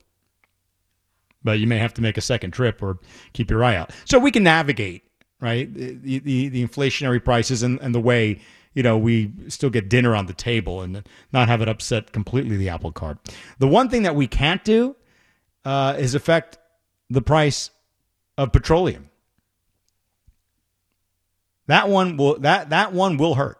[1.44, 2.98] But you may have to make a second trip or
[3.32, 3.90] keep your eye out.
[4.04, 5.02] So we can navigate,
[5.42, 5.74] right?
[5.74, 8.40] The, the, the inflationary prices and, and the way,
[8.74, 12.56] you know, we still get dinner on the table and not have it upset completely
[12.56, 13.18] the apple cart.
[13.58, 14.94] The one thing that we can't do
[15.64, 16.58] uh, is affect
[17.10, 17.70] the price
[18.38, 19.10] of petroleum.
[21.66, 23.58] That one will that that one will hurt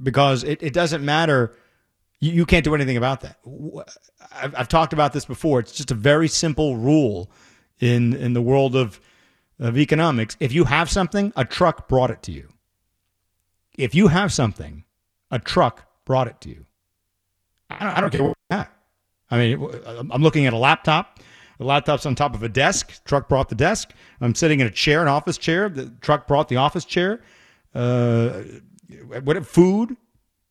[0.00, 1.54] because it, it doesn't matter
[2.20, 3.38] you, you can't do anything about that.
[4.32, 5.60] I've, I've talked about this before.
[5.60, 7.30] It's just a very simple rule
[7.80, 9.00] in in the world of
[9.62, 10.36] of economics.
[10.40, 12.48] If you have something, a truck brought it to you.
[13.78, 14.84] If you have something,
[15.30, 16.66] a truck brought it to you.
[17.70, 18.64] I don't, I don't care what you
[19.30, 21.20] I mean, I'm looking at a laptop.
[21.56, 23.02] The laptop's on top of a desk.
[23.04, 23.92] Truck brought the desk.
[24.20, 25.70] I'm sitting in a chair, an office chair.
[25.70, 27.22] The truck brought the office chair.
[27.74, 28.42] Uh,
[29.22, 29.96] what food?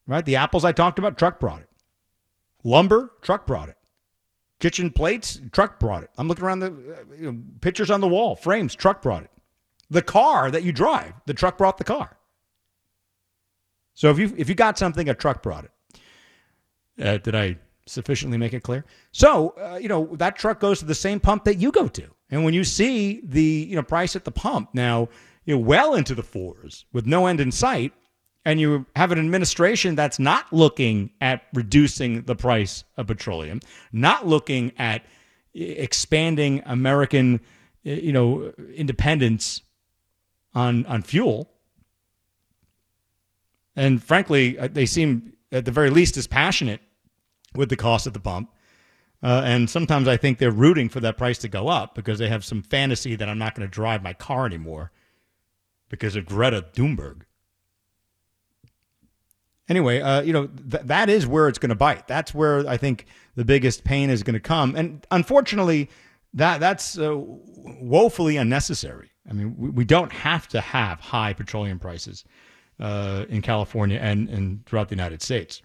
[0.08, 0.26] Right?
[0.26, 1.69] The apples I talked about, truck brought it.
[2.63, 3.78] Lumber, truck brought it.
[4.62, 6.12] Kitchen plates, truck brought it.
[6.17, 9.32] I'm looking around the uh, you know, pictures on the wall, frames, truck brought it.
[9.89, 12.15] The car that you drive, the truck brought the car.
[13.95, 15.71] So if you if you got something, a truck brought it.
[17.04, 18.86] Uh, did I sufficiently make it clear?
[19.12, 22.08] So uh, you know that truck goes to the same pump that you go to,
[22.30, 25.10] and when you see the you know price at the pump now,
[25.45, 27.93] you know well into the fours with no end in sight,
[28.46, 33.60] and you have an administration that's not looking at reducing the price of petroleum,
[33.92, 35.06] not looking at
[35.54, 37.40] expanding American,
[37.84, 39.62] you know, independence
[40.54, 41.50] on on fuel.
[43.76, 46.82] And frankly, uh, they seem at the very least as passionate
[47.56, 48.52] with the cost at the pump.
[49.24, 52.28] Uh, and sometimes I think they're rooting for that price to go up because they
[52.28, 54.92] have some fantasy that I'm not going to drive my car anymore
[55.90, 57.22] because of Greta Thunberg
[59.72, 62.08] anyway, uh, you know, th- that is where it's going to bite.
[62.08, 64.76] That's where I think the biggest pain is going to come.
[64.76, 65.90] And unfortunately,
[66.34, 69.12] that that's uh, woefully unnecessary.
[69.30, 72.26] I mean, we, we, don't have to have high petroleum prices
[72.80, 75.62] uh, in California and, and throughout the United States.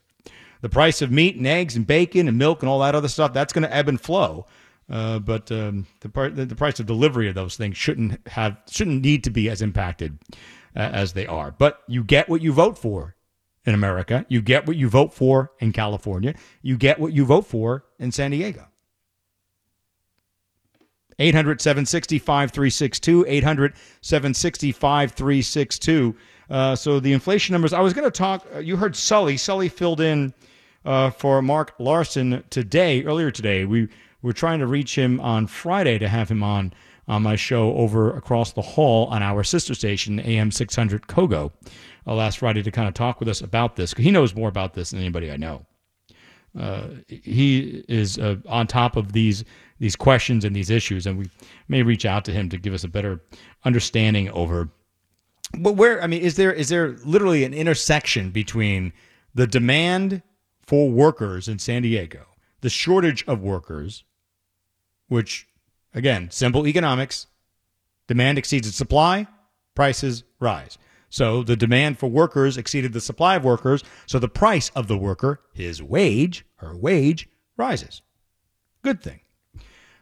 [0.60, 3.32] The price of meat and eggs and bacon and milk and all that other stuff,
[3.32, 4.46] that's going to ebb and flow.
[4.88, 9.24] Uh, but um, the, the price of delivery of those things shouldn't have shouldn't need
[9.24, 10.16] to be as impacted
[10.76, 11.50] uh, as they are.
[11.50, 13.15] But you get what you vote for
[13.66, 14.24] in America.
[14.28, 16.34] You get what you vote for in California.
[16.62, 18.66] You get what you vote for in San Diego.
[21.18, 23.24] 800 760 5362.
[23.26, 26.16] 800 760 5362.
[26.48, 29.36] Uh, so the inflation numbers, I was going to talk, uh, you heard Sully.
[29.36, 30.32] Sully filled in
[30.84, 33.64] uh, for Mark Larson today, earlier today.
[33.64, 33.88] We
[34.22, 36.72] were trying to reach him on Friday to have him on
[37.08, 41.52] on my show over across the hall on our sister station, AM 600 Kogo
[42.06, 43.92] uh, last Friday to kind of talk with us about this.
[43.94, 45.66] He knows more about this than anybody I know.
[46.58, 49.44] Uh, he is uh, on top of these
[49.78, 51.30] these questions and these issues, and we
[51.68, 53.20] may reach out to him to give us a better
[53.64, 54.70] understanding over.
[55.58, 58.94] But where I mean, is there is there literally an intersection between
[59.34, 60.22] the demand
[60.66, 62.24] for workers in San Diego,
[62.62, 64.04] the shortage of workers,
[65.08, 65.46] which
[65.92, 67.26] again, simple economics,
[68.06, 69.26] demand exceeds supply,
[69.74, 70.78] prices rise.
[71.08, 73.84] So the demand for workers exceeded the supply of workers.
[74.06, 78.02] So the price of the worker, his wage, her wage, rises.
[78.82, 79.20] Good thing.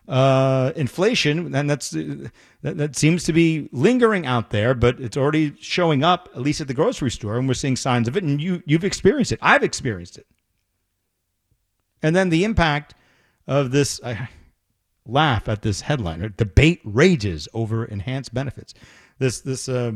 [0.06, 5.54] Uh, inflation, and that's that, that seems to be lingering out there, but it's already
[5.58, 8.22] showing up, at least at the grocery store, and we're seeing signs of it.
[8.22, 9.38] And you you've experienced it.
[9.40, 10.26] I've experienced it.
[12.02, 12.94] And then the impact
[13.46, 13.98] of this.
[14.04, 14.28] I
[15.06, 16.34] laugh at this headline.
[16.36, 18.74] Debate rages over enhanced benefits.
[19.18, 19.70] This this.
[19.70, 19.92] Uh,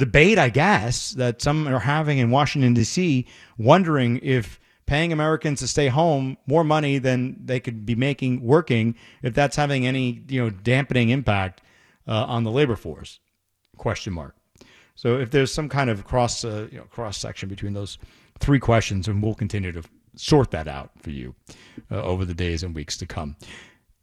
[0.00, 3.26] debate, I guess, that some are having in Washington, D.C.,
[3.58, 8.96] wondering if paying Americans to stay home more money than they could be making working,
[9.22, 11.62] if that's having any you know dampening impact
[12.08, 13.20] uh, on the labor force?
[13.76, 14.34] Question mark.
[14.96, 17.98] So if there's some kind of cross uh, you know, cross section between those
[18.40, 19.82] three questions, and we'll continue to
[20.16, 21.34] sort that out for you
[21.90, 23.36] uh, over the days and weeks to come.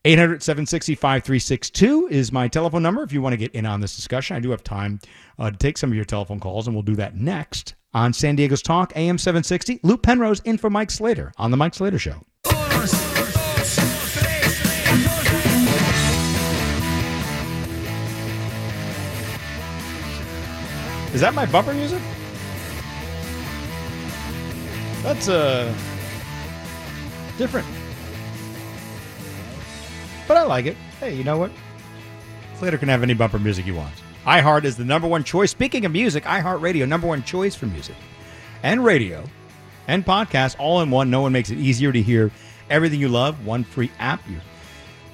[0.08, 3.94] 800 760 5362 is my telephone number if you want to get in on this
[3.94, 4.38] discussion.
[4.38, 5.02] I do have time
[5.38, 8.38] uh, to take some of your telephone calls, and we'll do that next on San
[8.38, 9.82] Diego's Talk, AM 760.
[9.84, 12.24] Lou Penrose in for Mike Slater on The Mike Slater Show.
[21.14, 22.02] Is that my bumper music?
[25.04, 25.76] That's uh
[27.38, 27.68] different.
[30.28, 30.76] But I like it.
[31.00, 31.52] Hey, you know what?
[32.58, 34.02] Slater can have any bumper music he wants.
[34.26, 35.52] iHeart is the number one choice.
[35.52, 37.96] Speaking of music, iHeartRadio, number one choice for music
[38.64, 39.24] and radio
[39.88, 41.10] and podcast all in one.
[41.10, 42.32] No one makes it easier to hear
[42.70, 43.46] everything you love.
[43.46, 44.28] One free app.
[44.28, 44.44] You've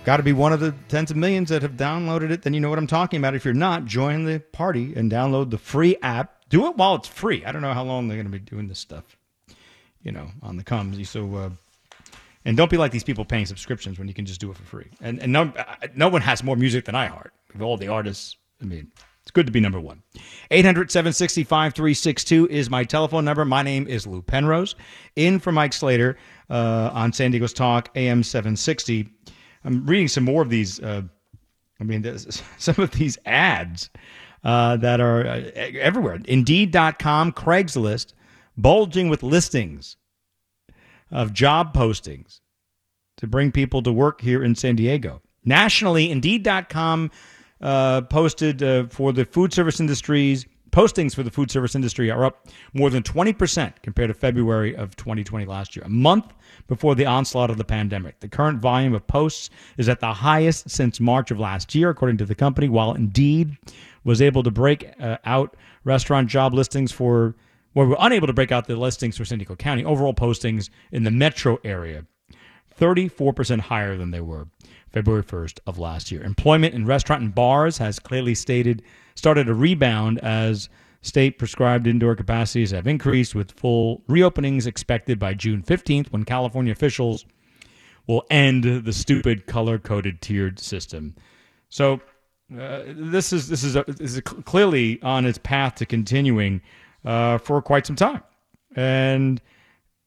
[0.05, 2.41] got to be one of the tens of millions that have downloaded it.
[2.41, 3.35] Then you know what I'm talking about.
[3.35, 6.45] If you're not, join the party and download the free app.
[6.49, 7.45] Do it while it's free.
[7.45, 9.17] I don't know how long they're going to be doing this stuff,
[10.01, 11.09] you know, on the comes.
[11.09, 11.49] So, uh,
[12.45, 14.63] and don't be like these people paying subscriptions when you can just do it for
[14.63, 14.89] free.
[15.01, 15.53] And, and no,
[15.95, 17.29] no one has more music than iHeart.
[17.53, 20.01] Of all the artists, I mean, it's good to be number one.
[20.51, 23.45] 800 760 5362 is my telephone number.
[23.45, 24.75] My name is Lou Penrose.
[25.15, 26.17] In for Mike Slater
[26.49, 29.07] uh, on San Diego's Talk, AM 760.
[29.63, 30.81] I'm reading some more of these.
[30.81, 31.03] Uh,
[31.79, 32.03] I mean,
[32.57, 33.89] some of these ads
[34.43, 36.19] uh, that are uh, everywhere.
[36.25, 38.13] Indeed.com, Craigslist,
[38.57, 39.95] bulging with listings
[41.11, 42.39] of job postings
[43.17, 45.21] to bring people to work here in San Diego.
[45.45, 47.11] Nationally, Indeed.com
[47.61, 50.45] uh, posted uh, for the food service industries.
[50.71, 54.95] Postings for the food service industry are up more than 20% compared to February of
[54.95, 56.33] 2020 last year, a month
[56.67, 58.19] before the onslaught of the pandemic.
[58.21, 62.17] The current volume of posts is at the highest since March of last year, according
[62.17, 63.55] to the company, while Indeed
[64.03, 67.35] was able to break uh, out restaurant job listings for
[67.73, 71.03] where we're unable to break out the listings for San Diego County, overall postings in
[71.03, 72.05] the metro area
[72.79, 74.47] 34% higher than they were
[74.91, 76.23] February 1st of last year.
[76.23, 78.83] Employment in restaurant and bars has clearly stated
[79.15, 80.69] started a rebound as
[81.01, 86.71] state prescribed indoor capacities have increased with full reopenings expected by June 15th when California
[86.71, 87.25] officials
[88.07, 91.15] will end the stupid color coded tiered system.
[91.69, 92.01] So
[92.57, 96.61] uh, this is this is, a, this is clearly on its path to continuing
[97.05, 98.23] uh, for quite some time.
[98.75, 99.41] And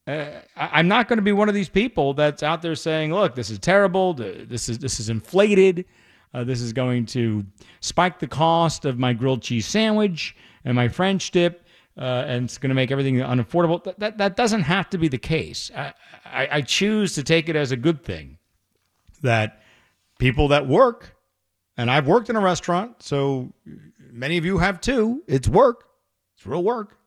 [0.06, 3.34] uh, I'm not going to be one of these people that's out there saying, "Look,
[3.34, 4.14] this is terrible.
[4.14, 5.84] This is this is inflated.
[6.32, 7.44] Uh, this is going to
[7.80, 12.58] spike the cost of my grilled cheese sandwich and my French dip, uh, and it's
[12.58, 15.70] going to make everything unaffordable." That, that that doesn't have to be the case.
[15.74, 15.92] I,
[16.24, 18.38] I, I choose to take it as a good thing
[19.22, 19.62] that
[20.18, 21.16] people that work,
[21.76, 23.52] and I've worked in a restaurant, so
[24.12, 25.24] many of you have too.
[25.26, 25.85] It's work
[26.46, 26.98] real work.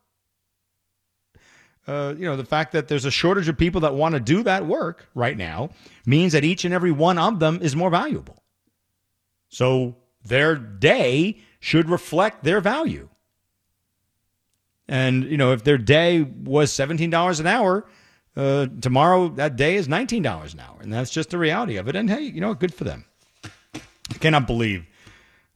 [1.86, 4.42] Uh, you know, the fact that there's a shortage of people that want to do
[4.42, 5.70] that work right now
[6.06, 8.42] means that each and every one of them is more valuable.
[9.48, 13.08] So their day should reflect their value.
[14.88, 17.86] And, you know, if their day was $17 an hour,
[18.36, 20.78] uh, tomorrow that day is $19 an hour.
[20.80, 21.96] And that's just the reality of it.
[21.96, 23.04] And hey, you know, good for them.
[23.44, 24.86] I cannot believe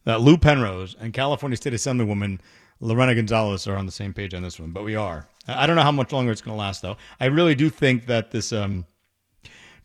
[0.05, 2.41] that Lou Penrose and California State Assemblywoman
[2.81, 5.27] Lorena Gonzalez are on the same page on this one, but we are.
[5.47, 6.97] I don't know how much longer it's going to last, though.
[7.21, 8.87] I really do think that this um,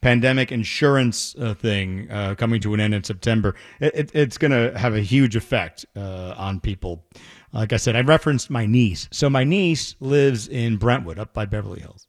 [0.02, 4.52] pandemic insurance uh, thing uh, coming to an end in September, it, it, it's going
[4.52, 7.06] to have a huge effect uh, on people.
[7.52, 9.08] Like I said, I referenced my niece.
[9.12, 12.08] So my niece lives in Brentwood, up by Beverly Hills.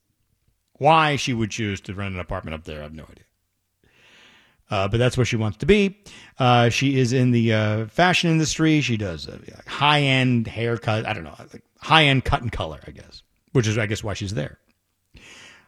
[0.75, 3.25] Why she would choose to rent an apartment up there, I have no idea
[4.71, 5.99] uh, but that's where she wants to be.
[6.39, 8.81] Uh, she is in the uh, fashion industry.
[8.81, 9.29] She does
[9.67, 11.07] high end haircut.
[11.07, 14.03] I don't know, like high end cut and color, I guess, which is, I guess,
[14.05, 14.59] why she's there.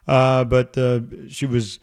[0.06, 1.78] Uh, but uh, she was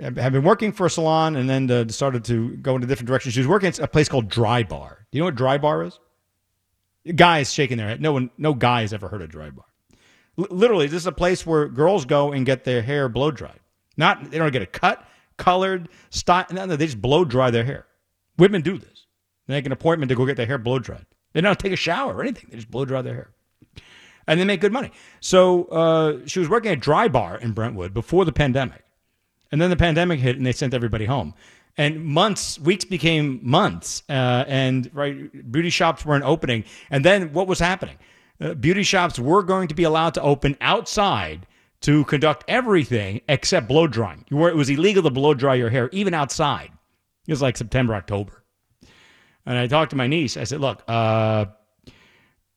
[0.00, 3.32] had been working for a salon and then started to go in a different direction.
[3.32, 5.06] She was working at a place called Dry Bar.
[5.10, 5.98] Do you know what Dry Bar is?
[7.14, 8.00] Guys shaking their head.
[8.00, 9.64] No one, no guy has ever heard of dry bar.
[10.38, 13.60] L- literally, this is a place where girls go and get their hair blow dried.
[13.96, 15.07] Not they don't get a cut,
[15.38, 16.44] colored, style.
[16.50, 17.86] No, no, they just blow dry their hair.
[18.36, 19.06] Women do this.
[19.46, 21.06] They make an appointment to go get their hair blow dried.
[21.32, 22.48] They don't take a shower or anything.
[22.50, 23.30] They just blow dry their hair.
[24.26, 24.92] And they make good money.
[25.20, 28.84] So uh, she was working at Dry Bar in Brentwood before the pandemic.
[29.50, 31.32] And then the pandemic hit and they sent everybody home.
[31.78, 34.02] And months, weeks became months.
[34.08, 36.64] Uh, and right, beauty shops weren't opening.
[36.90, 37.96] And then what was happening?
[38.40, 41.46] Uh, beauty shops were going to be allowed to open outside
[41.82, 44.24] to conduct everything except blow drying.
[44.30, 46.70] Were, it was illegal to blow dry your hair, even outside.
[47.26, 48.42] It was like September, October.
[49.46, 50.36] And I talked to my niece.
[50.36, 51.46] I said, look, uh,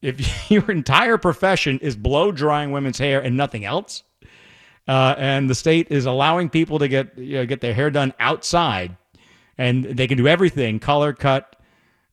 [0.02, 4.04] if your entire profession is blow drying women's hair and nothing else,
[4.88, 8.14] uh, and the state is allowing people to get you know, get their hair done
[8.20, 8.98] outside,
[9.58, 11.56] and they can do everything color, cut,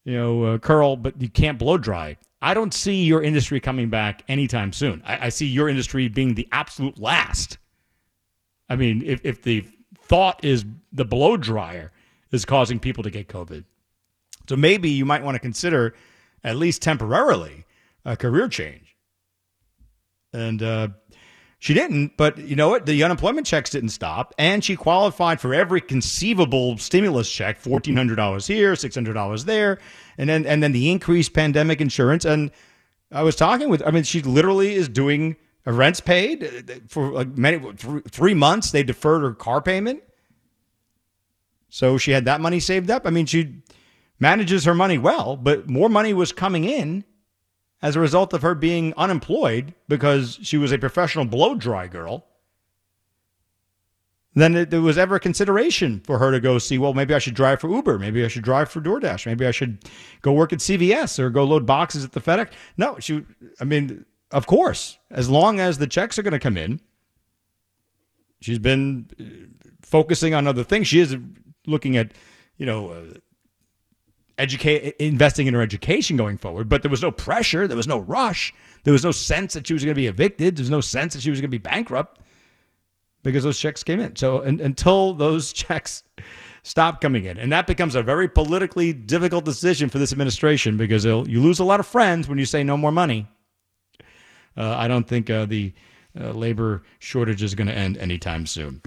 [0.04, 2.16] you know, uh, curl, but you can't blow dry.
[2.40, 5.02] I don't see your industry coming back anytime soon.
[5.04, 7.58] I, I see your industry being the absolute last.
[8.68, 9.66] I mean, if, if the
[10.00, 11.92] thought is the blow dryer
[12.30, 13.64] is causing people to get COVID.
[14.48, 15.94] So maybe you might want to consider,
[16.44, 17.66] at least temporarily,
[18.04, 18.96] a career change.
[20.32, 20.88] And uh,
[21.58, 22.86] she didn't, but you know what?
[22.86, 28.16] The unemployment checks didn't stop, and she qualified for every conceivable stimulus check fourteen hundred
[28.16, 29.78] dollars here, six hundred dollars there,
[30.18, 32.24] and then and then the increased pandemic insurance.
[32.24, 32.50] And
[33.10, 37.12] I was talking with, I mean, she literally is doing uh, rent's paid uh, for
[37.12, 37.60] like many
[38.10, 38.70] three months.
[38.72, 40.02] They deferred her car payment,
[41.70, 43.06] so she had that money saved up.
[43.06, 43.62] I mean, she
[44.18, 47.04] manages her money well, but more money was coming in
[47.80, 52.26] as a result of her being unemployed because she was a professional blow dry girl
[54.34, 57.34] than there was ever a consideration for her to go see, well, maybe I should
[57.34, 57.98] drive for Uber.
[57.98, 59.26] Maybe I should drive for DoorDash.
[59.26, 59.84] Maybe I should
[60.22, 62.52] go work at CVS or go load boxes at the FedEx.
[62.76, 63.24] No, she,
[63.60, 66.80] I mean, of course, as long as the checks are going to come in,
[68.40, 70.86] she's been uh, focusing on other things.
[70.86, 71.16] She is
[71.66, 72.12] looking at,
[72.58, 73.04] you know, uh,
[74.36, 76.68] educate investing in her education going forward.
[76.68, 78.54] But there was no pressure, there was no rush,
[78.84, 80.56] there was no sense that she was going to be evicted.
[80.56, 82.20] There's no sense that she was going to be bankrupt
[83.22, 84.16] because those checks came in.
[84.16, 86.02] So and, until those checks
[86.62, 91.04] stop coming in, and that becomes a very politically difficult decision for this administration because
[91.04, 93.26] you lose a lot of friends when you say no more money.
[94.56, 95.72] Uh, I don't think uh, the
[96.18, 98.82] uh, labor shortage is going to end anytime soon.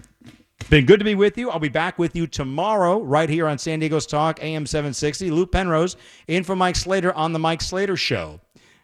[0.70, 1.50] Been good to be with you.
[1.50, 5.32] I'll be back with you tomorrow right here on San Diego's Talk, AM 760.
[5.32, 5.96] Lou Penrose
[6.28, 8.40] in for Mike Slater on The Mike Slater Show.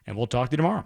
[0.06, 0.86] And we'll talk to you tomorrow.